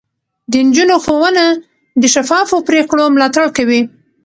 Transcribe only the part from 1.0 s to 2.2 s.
ښوونه د